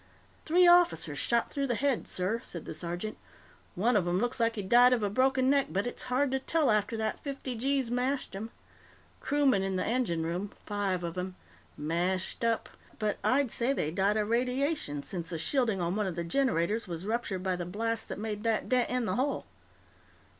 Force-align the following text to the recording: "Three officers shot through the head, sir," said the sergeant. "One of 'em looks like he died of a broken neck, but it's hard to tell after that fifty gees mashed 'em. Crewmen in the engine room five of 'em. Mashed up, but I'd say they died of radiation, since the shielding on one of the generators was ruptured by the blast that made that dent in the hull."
"Three 0.47 0.65
officers 0.65 1.19
shot 1.19 1.51
through 1.51 1.67
the 1.67 1.75
head, 1.75 2.07
sir," 2.07 2.41
said 2.43 2.65
the 2.65 2.73
sergeant. 2.73 3.19
"One 3.75 3.95
of 3.95 4.07
'em 4.07 4.17
looks 4.17 4.39
like 4.39 4.55
he 4.55 4.63
died 4.63 4.93
of 4.93 5.03
a 5.03 5.11
broken 5.11 5.47
neck, 5.47 5.67
but 5.69 5.85
it's 5.85 6.01
hard 6.09 6.31
to 6.31 6.39
tell 6.39 6.71
after 6.71 6.97
that 6.97 7.19
fifty 7.19 7.53
gees 7.55 7.91
mashed 7.91 8.35
'em. 8.35 8.49
Crewmen 9.19 9.61
in 9.61 9.75
the 9.75 9.85
engine 9.85 10.23
room 10.23 10.53
five 10.65 11.03
of 11.03 11.19
'em. 11.19 11.35
Mashed 11.77 12.43
up, 12.43 12.67
but 12.97 13.19
I'd 13.23 13.51
say 13.51 13.73
they 13.73 13.91
died 13.91 14.17
of 14.17 14.27
radiation, 14.27 15.03
since 15.03 15.29
the 15.29 15.37
shielding 15.37 15.79
on 15.79 15.95
one 15.95 16.07
of 16.07 16.15
the 16.15 16.23
generators 16.23 16.87
was 16.87 17.05
ruptured 17.05 17.43
by 17.43 17.55
the 17.55 17.67
blast 17.67 18.09
that 18.09 18.17
made 18.17 18.41
that 18.41 18.69
dent 18.69 18.89
in 18.89 19.05
the 19.05 19.17
hull." 19.17 19.45